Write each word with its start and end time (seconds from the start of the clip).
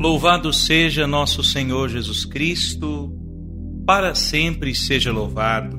Louvado 0.00 0.50
seja 0.50 1.06
nosso 1.06 1.44
Senhor 1.44 1.90
Jesus 1.90 2.24
Cristo, 2.24 3.14
para 3.84 4.14
sempre 4.14 4.74
seja 4.74 5.12
louvado. 5.12 5.78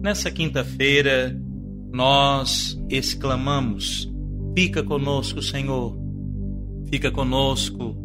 Nessa 0.00 0.30
quinta-feira, 0.30 1.36
nós 1.92 2.80
exclamamos: 2.88 4.08
Fica 4.56 4.84
conosco, 4.84 5.42
Senhor. 5.42 5.98
Fica 6.90 7.10
conosco 7.10 7.96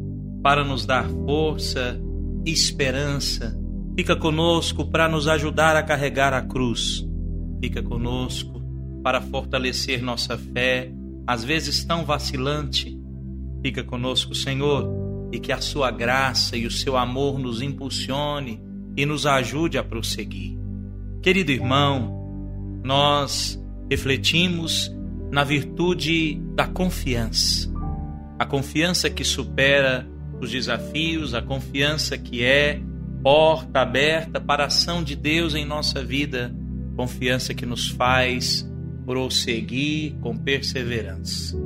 para 0.41 0.63
nos 0.63 0.83
dar 0.83 1.07
força, 1.07 1.95
esperança. 2.43 3.55
Fica 3.95 4.15
conosco 4.15 4.89
para 4.89 5.07
nos 5.07 5.27
ajudar 5.27 5.75
a 5.75 5.83
carregar 5.83 6.33
a 6.33 6.41
cruz. 6.41 7.07
Fica 7.61 7.83
conosco 7.83 8.59
para 9.03 9.21
fortalecer 9.21 10.01
nossa 10.01 10.39
fé, 10.39 10.91
às 11.27 11.43
vezes 11.43 11.85
tão 11.85 12.03
vacilante. 12.03 12.99
Fica 13.61 13.83
conosco, 13.83 14.33
Senhor 14.33 15.04
e 15.35 15.39
que 15.39 15.51
a 15.51 15.59
sua 15.59 15.91
graça 15.91 16.55
e 16.55 16.65
o 16.65 16.71
seu 16.71 16.95
amor 16.95 17.37
nos 17.37 17.61
impulsione 17.61 18.61
e 18.95 19.05
nos 19.05 19.25
ajude 19.25 19.77
a 19.77 19.83
prosseguir. 19.83 20.57
Querido 21.21 21.51
irmão, 21.51 22.81
nós 22.83 23.61
refletimos 23.89 24.91
na 25.31 25.43
virtude 25.43 26.39
da 26.55 26.65
confiança. 26.67 27.69
A 28.39 28.45
confiança 28.45 29.09
que 29.09 29.23
supera 29.23 30.07
os 30.39 30.51
desafios, 30.51 31.33
a 31.33 31.41
confiança 31.41 32.17
que 32.17 32.43
é 32.43 32.81
porta 33.21 33.81
aberta 33.81 34.39
para 34.39 34.63
a 34.63 34.67
ação 34.67 35.03
de 35.03 35.15
Deus 35.15 35.53
em 35.53 35.65
nossa 35.65 36.03
vida, 36.03 36.55
confiança 36.95 37.53
que 37.53 37.65
nos 37.65 37.89
faz 37.89 38.69
prosseguir 39.05 40.15
com 40.21 40.37
perseverança. 40.37 41.57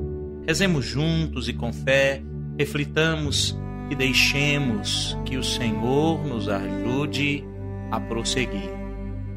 Rezemos 0.48 0.86
juntos 0.86 1.48
e 1.48 1.54
com 1.54 1.72
fé 1.72 2.24
reflitamos 2.60 3.58
e 3.90 3.96
deixemos 3.96 5.18
que 5.24 5.38
o 5.38 5.44
Senhor 5.44 6.22
nos 6.28 6.50
ajude 6.50 7.42
a 7.90 8.02
prosseguir. 8.02 8.70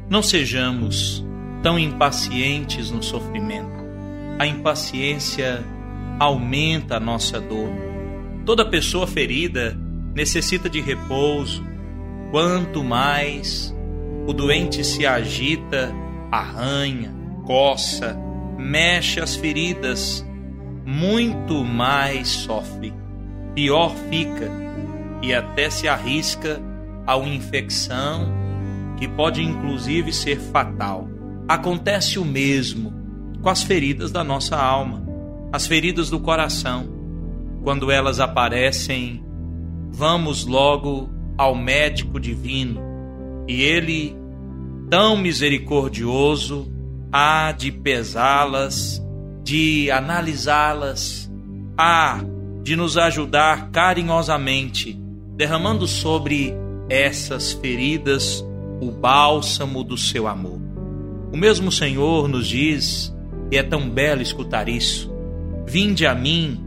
Não 0.09 0.21
sejamos 0.21 1.25
tão 1.63 1.79
impacientes 1.79 2.91
no 2.91 3.01
sofrimento. 3.01 3.81
A 4.37 4.45
impaciência 4.45 5.63
aumenta 6.19 6.97
a 6.97 6.99
nossa 6.99 7.39
dor. 7.39 7.69
Toda 8.45 8.69
pessoa 8.69 9.07
ferida 9.07 9.79
necessita 10.13 10.69
de 10.69 10.81
repouso. 10.81 11.65
Quanto 12.29 12.83
mais 12.83 13.73
o 14.27 14.33
doente 14.33 14.83
se 14.83 15.05
agita, 15.05 15.95
arranha, 16.29 17.15
coça, 17.45 18.19
mexe 18.57 19.21
as 19.21 19.33
feridas, 19.33 20.27
muito 20.85 21.63
mais 21.63 22.27
sofre 22.27 22.93
pior 23.53 23.95
fica 24.09 24.51
e 25.21 25.33
até 25.33 25.69
se 25.69 25.87
arrisca 25.87 26.61
a 27.05 27.15
uma 27.15 27.33
infecção 27.33 28.31
que 28.97 29.07
pode 29.07 29.41
inclusive 29.41 30.11
ser 30.11 30.39
fatal. 30.39 31.07
Acontece 31.47 32.19
o 32.19 32.25
mesmo 32.25 32.93
com 33.41 33.49
as 33.49 33.63
feridas 33.63 34.11
da 34.11 34.23
nossa 34.23 34.55
alma, 34.55 35.03
as 35.51 35.67
feridas 35.67 36.09
do 36.09 36.19
coração. 36.19 36.87
Quando 37.63 37.91
elas 37.91 38.19
aparecem, 38.19 39.23
vamos 39.89 40.45
logo 40.45 41.09
ao 41.37 41.55
médico 41.55 42.19
divino 42.19 42.81
e 43.47 43.61
ele, 43.61 44.15
tão 44.89 45.17
misericordioso, 45.17 46.71
há 47.11 47.51
de 47.51 47.71
pesá-las, 47.71 49.01
de 49.43 49.91
analisá-las, 49.91 51.29
há 51.77 52.21
de 52.63 52.77
nos 52.77 52.97
ajudar 52.97 53.69
carinhosamente, 53.71 54.97
derramando 55.35 55.85
sobre 55.85 56.53
essas 56.89 57.51
feridas 57.51 58.43
o 58.81 58.89
bálsamo 58.89 59.83
do 59.83 59.97
seu 59.97 60.27
amor. 60.27 60.59
O 61.31 61.37
mesmo 61.37 61.71
Senhor 61.71 62.27
nos 62.29 62.47
diz, 62.47 63.13
e 63.51 63.57
é 63.57 63.63
tão 63.63 63.89
belo 63.89 64.21
escutar 64.21 64.69
isso: 64.69 65.13
Vinde 65.67 66.05
a 66.05 66.15
mim, 66.15 66.63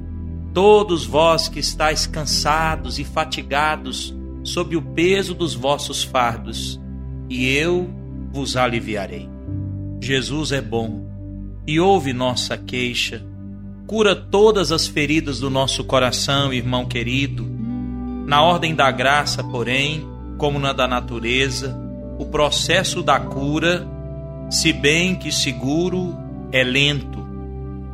todos 0.53 1.07
vós 1.07 1.49
que 1.49 1.61
estáis 1.61 2.07
cansados 2.07 2.99
e 2.99 3.05
fatigados 3.05 4.15
sob 4.45 4.77
o 4.77 4.83
peso 4.83 5.35
dos 5.35 5.55
vossos 5.55 6.05
fardos, 6.05 6.81
e 7.29 7.49
eu 7.49 7.91
vos 8.31 8.57
aliviarei. 8.57 9.29
Jesus 10.01 10.53
é 10.53 10.61
bom 10.61 11.07
e 11.67 11.81
ouve 11.81 12.13
nossa 12.13 12.57
queixa 12.57 13.25
cura 13.87 14.17
todas 14.17 14.73
as 14.73 14.87
feridas 14.87 15.39
do 15.39 15.49
nosso 15.49 15.85
coração, 15.85 16.53
irmão 16.53 16.87
querido. 16.87 17.47
Na 18.27 18.43
ordem 18.43 18.75
da 18.75 18.91
graça, 18.91 19.45
porém, 19.45 20.07
como 20.37 20.59
na 20.59 20.73
da 20.73 20.89
natureza, 20.89 21.79
o 22.19 22.27
processo 22.27 23.03
da 23.03 23.21
cura, 23.21 23.87
se 24.51 24.73
bem 24.73 25.15
que 25.15 25.31
seguro, 25.31 26.17
é 26.51 26.65
lento. 26.65 27.25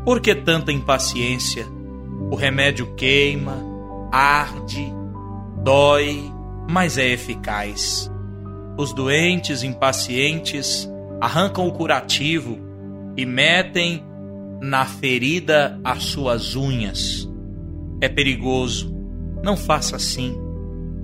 Por 0.04 0.20
que 0.20 0.34
tanta 0.34 0.72
impaciência? 0.72 1.66
O 2.30 2.34
remédio 2.34 2.94
queima, 2.94 3.56
arde, 4.10 4.92
dói, 5.62 6.32
mas 6.70 6.96
é 6.96 7.08
eficaz. 7.08 8.10
Os 8.78 8.94
doentes 8.94 9.62
impacientes 9.62 10.90
arrancam 11.20 11.68
o 11.68 11.72
curativo 11.72 12.58
e 13.14 13.26
metem 13.26 14.02
na 14.62 14.86
ferida 14.86 15.80
as 15.82 16.04
suas 16.04 16.54
unhas. 16.54 17.28
É 18.00 18.08
perigoso. 18.08 18.94
Não 19.42 19.56
faça 19.56 19.96
assim. 19.96 20.38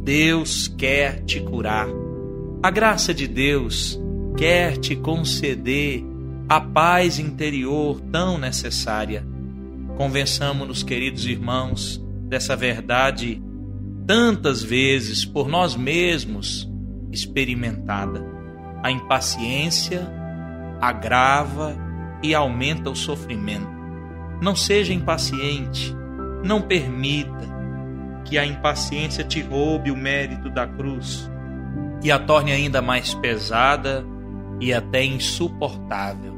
Deus 0.05 0.69
quer 0.69 1.25
te 1.25 1.41
curar. 1.41 1.89
A 2.63 2.71
graça 2.71 3.13
de 3.13 3.27
Deus 3.27 4.01
quer 4.37 4.77
te 4.77 4.95
conceder 4.95 6.05
a 6.49 6.61
paz 6.61 7.19
interior 7.19 8.01
tão 8.13 8.39
necessária. 8.39 9.27
Convençamos-nos, 9.97 10.85
queridos 10.85 11.27
irmãos, 11.27 12.01
dessa 12.29 12.55
verdade 12.55 13.43
tantas 14.07 14.63
vezes 14.63 15.25
por 15.25 15.49
nós 15.49 15.75
mesmos 15.75 16.71
experimentada. 17.11 18.25
A 18.85 18.91
impaciência 18.93 20.09
agrava 20.81 21.88
e 22.23 22.35
aumenta 22.35 22.91
o 22.91 22.97
sofrimento. 22.97 23.69
Não 24.41 24.55
seja 24.55 24.93
impaciente, 24.93 25.95
não 26.45 26.63
permita 26.63 27.49
que 28.25 28.39
a 28.39 28.47
impaciência 28.47 29.25
te 29.25 29.41
roube 29.41 29.91
o 29.91 29.97
mérito 29.97 30.51
da 30.51 30.67
cruz 30.67 31.31
e 32.03 32.13
a 32.13 32.19
torne 32.19 32.53
ainda 32.53 32.81
mais 32.81 33.15
pesada 33.15 34.05
e 34.61 34.73
até 34.73 35.05
insuportável. 35.05 36.37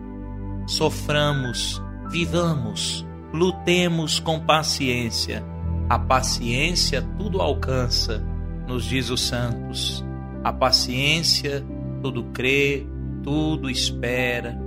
Soframos, 0.67 1.83
vivamos, 2.09 3.07
lutemos 3.33 4.21
com 4.21 4.41
paciência. 4.41 5.45
A 5.89 5.99
paciência 5.99 7.03
tudo 7.19 7.43
alcança, 7.43 8.25
nos 8.67 8.85
diz 8.85 9.11
os 9.11 9.21
santos. 9.21 10.05
A 10.45 10.53
paciência 10.53 11.65
tudo 12.01 12.25
crê, 12.33 12.87
tudo 13.23 13.69
espera, 13.69 14.59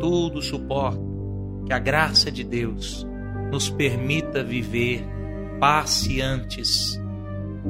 tudo 0.00 0.42
suporta. 0.42 1.00
Que 1.66 1.72
a 1.72 1.78
graça 1.78 2.30
de 2.30 2.44
Deus 2.44 3.06
nos 3.50 3.70
permita 3.70 4.44
viver 4.44 5.04
pacientes 5.58 7.00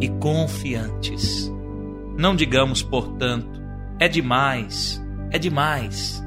e 0.01 0.09
confiantes. 0.09 1.53
Não 2.17 2.35
digamos, 2.35 2.83
portanto, 2.83 3.63
é 4.01 4.09
demais, 4.09 5.05
é 5.31 5.39
demais. 5.39 6.23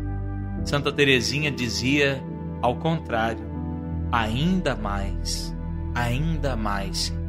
Santa 0.64 0.92
Teresinha 0.92 1.52
dizia 1.52 2.24
ao 2.62 2.76
contrário, 2.76 3.46
ainda 4.12 4.76
mais, 4.76 5.56
ainda 5.94 6.56
mais, 6.56 6.98
Senhor. 6.98 7.28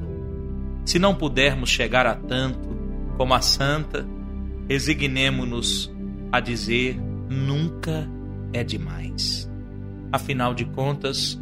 Se 0.84 0.98
não 0.98 1.14
pudermos 1.14 1.68
chegar 1.68 2.06
a 2.06 2.14
tanto 2.14 2.68
como 3.16 3.34
a 3.34 3.40
santa, 3.40 4.08
resignemo-nos 4.68 5.92
a 6.32 6.40
dizer 6.40 6.98
nunca 7.28 8.08
é 8.52 8.64
demais. 8.64 9.50
Afinal 10.12 10.54
de 10.54 10.64
contas, 10.64 11.38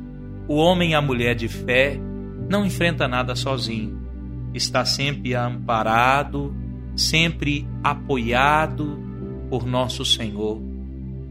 O 0.49 0.55
homem 0.57 0.93
e 0.93 0.95
a 0.95 1.03
mulher 1.03 1.35
de 1.35 1.49
fé 1.49 1.99
não 2.49 2.65
enfrenta 2.65 3.09
nada 3.09 3.35
sozinho. 3.35 4.01
Está 4.55 4.85
sempre 4.85 5.35
amparado, 5.35 6.55
sempre 6.95 7.67
apoiado 7.83 8.97
por 9.51 9.67
nosso 9.67 10.05
Senhor 10.05 10.63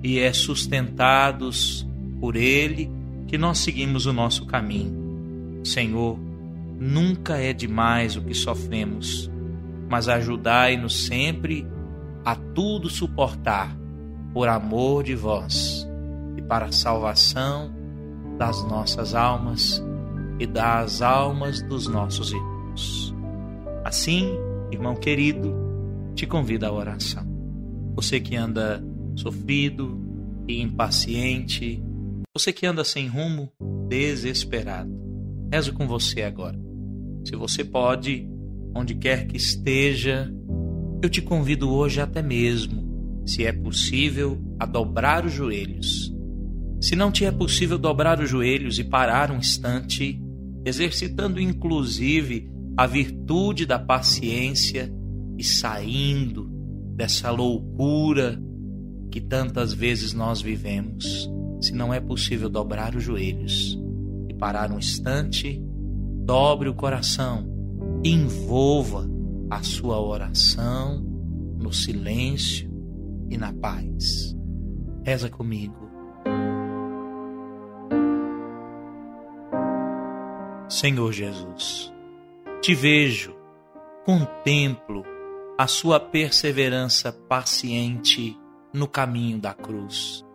e 0.03 0.19
é 0.19 0.33
sustentados 0.33 1.87
por 2.19 2.35
Ele 2.35 2.91
que 3.27 3.37
nós 3.37 3.59
seguimos 3.59 4.05
o 4.05 4.13
nosso 4.13 4.45
caminho. 4.45 5.61
Senhor, 5.63 6.19
nunca 6.77 7.37
é 7.37 7.53
demais 7.53 8.17
o 8.17 8.21
que 8.21 8.33
sofremos, 8.33 9.31
mas 9.89 10.09
ajudai-nos 10.09 11.05
sempre 11.05 11.65
a 12.23 12.35
tudo 12.35 12.89
suportar 12.89 13.75
por 14.35 14.49
amor 14.49 15.01
de 15.01 15.15
vós 15.15 15.87
e 16.35 16.41
para 16.41 16.65
a 16.65 16.71
salvação 16.73 17.73
das 18.37 18.61
nossas 18.67 19.15
almas 19.15 19.81
e 20.37 20.45
das 20.45 21.01
almas 21.01 21.61
dos 21.61 21.87
nossos 21.87 22.33
irmãos. 22.33 23.15
Assim, 23.85 24.29
irmão 24.69 24.93
querido, 24.93 25.55
te 26.15 26.27
convido 26.27 26.65
à 26.65 26.71
oração. 26.73 27.25
Você 27.95 28.19
que 28.19 28.35
anda 28.35 28.83
sofrido 29.15 29.97
e 30.45 30.61
impaciente, 30.61 31.81
você 32.33 32.51
que 32.51 32.65
anda 32.65 32.83
sem 32.83 33.07
rumo, 33.07 33.49
desesperado. 33.87 34.91
Rezo 35.49 35.71
com 35.71 35.87
você 35.87 36.23
agora. 36.23 36.59
Se 37.23 37.37
você 37.37 37.63
pode, 37.63 38.29
onde 38.75 38.95
quer 38.95 39.27
que 39.27 39.37
esteja, 39.37 40.29
eu 41.01 41.09
te 41.09 41.21
convido 41.21 41.71
hoje 41.71 42.01
até 42.01 42.21
mesmo, 42.21 42.84
se 43.25 43.43
é 43.43 43.51
possível, 43.51 44.39
a 44.59 44.65
dobrar 44.65 45.25
os 45.25 45.33
joelhos. 45.33 46.13
Se 46.79 46.95
não 46.95 47.11
te 47.11 47.25
é 47.25 47.31
possível 47.31 47.77
dobrar 47.77 48.19
os 48.19 48.29
joelhos 48.29 48.77
e 48.77 48.83
parar 48.83 49.31
um 49.31 49.37
instante, 49.37 50.21
exercitando 50.63 51.39
inclusive 51.39 52.47
a 52.77 52.85
virtude 52.85 53.65
da 53.65 53.79
paciência 53.79 54.93
e 55.37 55.43
saindo 55.43 56.47
dessa 56.95 57.31
loucura 57.31 58.39
que 59.09 59.19
tantas 59.19 59.73
vezes 59.73 60.13
nós 60.13 60.41
vivemos. 60.41 61.29
Se 61.61 61.73
não 61.73 61.93
é 61.93 61.99
possível 61.99 62.49
dobrar 62.49 62.95
os 62.95 63.03
joelhos 63.03 63.79
e 64.29 64.33
parar 64.33 64.71
um 64.71 64.77
instante, 64.77 65.59
dobre 66.25 66.69
o 66.69 66.75
coração, 66.75 67.49
envolva 68.03 69.09
a 69.49 69.63
sua 69.63 69.99
oração 69.99 71.01
no 71.57 71.73
silêncio 71.73 72.74
e 73.29 73.37
na 73.37 73.53
paz. 73.53 74.35
Reza 75.03 75.29
comigo. 75.29 75.85
Senhor 80.67 81.11
Jesus, 81.13 81.93
te 82.61 82.73
vejo, 82.73 83.35
contemplo 84.03 85.03
a 85.57 85.67
sua 85.67 85.99
perseverança 85.99 87.11
paciente 87.11 88.37
no 88.73 88.87
caminho 88.87 89.39
da 89.39 89.53
cruz. 89.53 90.25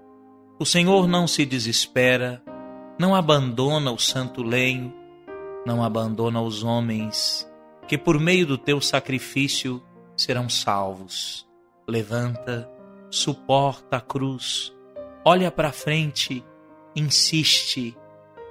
O 0.58 0.64
Senhor 0.64 1.06
não 1.08 1.26
se 1.26 1.44
desespera, 1.44 2.42
não 2.98 3.14
abandona 3.14 3.90
o 3.90 3.98
santo 3.98 4.42
lenho, 4.42 4.94
não 5.66 5.82
abandona 5.82 6.40
os 6.40 6.62
homens 6.62 7.46
que 7.90 7.98
por 7.98 8.20
meio 8.20 8.46
do 8.46 8.56
teu 8.56 8.80
sacrifício 8.80 9.82
serão 10.16 10.48
salvos. 10.48 11.44
Levanta, 11.88 12.70
suporta 13.10 13.96
a 13.96 14.00
cruz, 14.00 14.72
olha 15.24 15.50
para 15.50 15.72
frente, 15.72 16.44
insiste, 16.94 17.96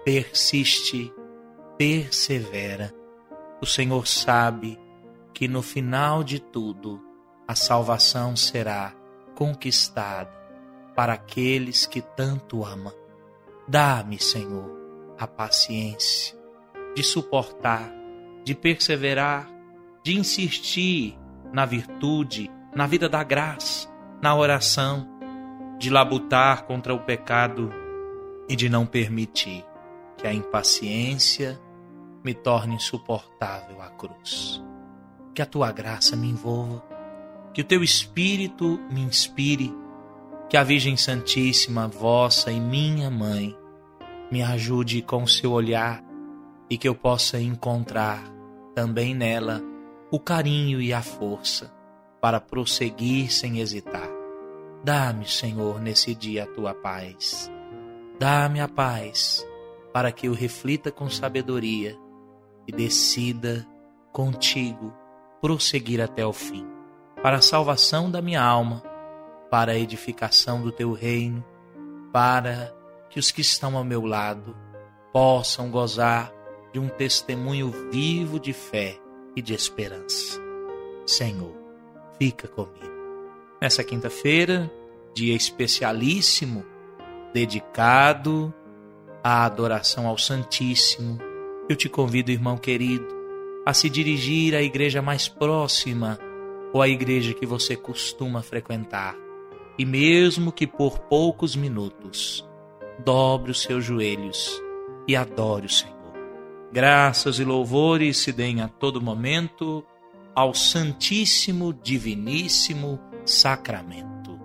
persiste, 0.03 1.13
persevera. 1.77 2.93
O 3.61 3.65
Senhor 3.65 4.05
sabe 4.05 4.77
que 5.33 5.47
no 5.47 5.61
final 5.61 6.23
de 6.23 6.39
tudo 6.39 7.01
a 7.47 7.55
salvação 7.55 8.35
será 8.35 8.93
conquistada 9.33 10.37
para 10.95 11.13
aqueles 11.13 11.85
que 11.85 12.01
tanto 12.01 12.65
amam. 12.65 12.93
Dá-me, 13.67 14.19
Senhor, 14.19 14.69
a 15.17 15.25
paciência 15.25 16.37
de 16.95 17.03
suportar, 17.03 17.91
de 18.43 18.53
perseverar, 18.53 19.49
de 20.03 20.17
insistir 20.17 21.17
na 21.53 21.65
virtude, 21.65 22.51
na 22.75 22.85
vida 22.85 23.07
da 23.07 23.23
graça, 23.23 23.88
na 24.21 24.35
oração, 24.35 25.07
de 25.77 25.89
labutar 25.89 26.65
contra 26.65 26.93
o 26.93 26.99
pecado 26.99 27.71
e 28.49 28.55
de 28.55 28.67
não 28.67 28.85
permitir 28.85 29.65
que 30.17 30.27
a 30.27 30.33
impaciência 30.33 31.59
me 32.23 32.33
torne 32.33 32.75
insuportável 32.75 33.81
a 33.81 33.89
cruz. 33.89 34.61
Que 35.33 35.41
a 35.41 35.45
tua 35.45 35.71
graça 35.71 36.17
me 36.17 36.27
envolva, 36.27 36.83
que 37.53 37.61
o 37.61 37.63
teu 37.63 37.81
espírito 37.81 38.77
me 38.91 39.01
inspire, 39.01 39.73
que 40.49 40.57
a 40.57 40.63
Virgem 40.63 40.97
Santíssima, 40.97 41.87
vossa 41.87 42.51
e 42.51 42.59
minha 42.59 43.09
mãe, 43.09 43.57
me 44.29 44.43
ajude 44.43 45.01
com 45.01 45.23
o 45.23 45.27
seu 45.27 45.51
olhar 45.51 46.03
e 46.69 46.77
que 46.77 46.89
eu 46.89 46.93
possa 46.93 47.39
encontrar 47.39 48.21
também 48.75 49.15
nela 49.15 49.61
o 50.11 50.19
carinho 50.19 50.81
e 50.81 50.93
a 50.93 51.01
força 51.01 51.78
para 52.21 52.39
prosseguir 52.39 53.31
sem 53.31 53.59
hesitar. 53.59 54.09
Dá-me, 54.83 55.27
Senhor, 55.27 55.79
nesse 55.81 56.15
dia 56.15 56.43
a 56.43 56.47
tua 56.47 56.73
paz. 56.73 57.51
Dá-me 58.19 58.59
a 58.59 58.67
paz 58.67 59.45
para 59.93 60.11
que 60.11 60.27
eu 60.27 60.33
reflita 60.33 60.91
com 60.91 61.09
sabedoria 61.09 61.97
e 62.67 62.71
decida 62.71 63.67
contigo 64.11 64.93
prosseguir 65.41 66.01
até 66.01 66.25
o 66.25 66.33
fim, 66.33 66.67
para 67.23 67.37
a 67.37 67.41
salvação 67.41 68.11
da 68.11 68.21
minha 68.21 68.41
alma, 68.41 68.83
para 69.49 69.71
a 69.71 69.77
edificação 69.77 70.61
do 70.61 70.71
teu 70.71 70.91
reino, 70.91 71.43
para 72.11 72.73
que 73.09 73.19
os 73.19 73.31
que 73.31 73.41
estão 73.41 73.77
ao 73.77 73.83
meu 73.83 74.05
lado 74.05 74.55
possam 75.11 75.71
gozar 75.71 76.31
de 76.71 76.79
um 76.79 76.87
testemunho 76.87 77.71
vivo 77.91 78.39
de 78.39 78.53
fé 78.53 78.97
e 79.35 79.41
de 79.41 79.53
esperança. 79.53 80.39
Senhor, 81.05 81.58
fica 82.19 82.47
comigo. 82.47 82.89
Nessa 83.61 83.83
quinta-feira, 83.83 84.71
dia 85.13 85.35
especialíssimo, 85.35 86.65
dedicado 87.33 88.53
à 89.23 89.45
adoração 89.45 90.05
ao 90.05 90.17
Santíssimo, 90.17 91.17
eu 91.69 91.75
te 91.75 91.87
convido, 91.87 92.31
irmão 92.31 92.57
querido, 92.57 93.07
a 93.65 93.73
se 93.73 93.89
dirigir 93.89 94.55
à 94.55 94.61
igreja 94.61 95.01
mais 95.01 95.27
próxima 95.27 96.19
ou 96.73 96.81
à 96.81 96.89
igreja 96.89 97.33
que 97.33 97.45
você 97.45 97.75
costuma 97.75 98.41
frequentar. 98.41 99.15
E 99.77 99.85
mesmo 99.85 100.51
que 100.51 100.67
por 100.67 100.99
poucos 100.99 101.55
minutos, 101.55 102.47
dobre 103.03 103.51
os 103.51 103.61
seus 103.61 103.85
joelhos 103.85 104.61
e 105.07 105.15
adore 105.15 105.67
o 105.67 105.69
Senhor. 105.69 105.95
Graças 106.71 107.39
e 107.39 107.43
louvores 107.43 108.17
se 108.17 108.31
deem 108.31 108.61
a 108.61 108.67
todo 108.67 109.01
momento 109.01 109.85
ao 110.39 110.53
Santíssimo 110.53 111.73
Diviníssimo 111.73 112.97
Sacramento. 113.25 114.39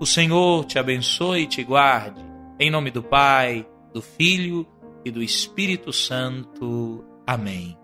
O 0.00 0.06
Senhor 0.06 0.64
te 0.64 0.78
abençoe 0.78 1.42
e 1.42 1.46
te 1.46 1.62
guarde, 1.62 2.24
em 2.58 2.70
nome 2.70 2.90
do 2.90 3.02
Pai, 3.02 3.68
do 3.92 4.00
Filho 4.00 4.66
e 5.04 5.10
do 5.10 5.22
Espírito 5.22 5.92
Santo. 5.92 7.04
Amém. 7.26 7.76